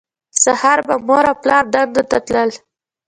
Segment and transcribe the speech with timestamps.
[0.43, 2.49] سهار به مور او پلار دندو ته تلل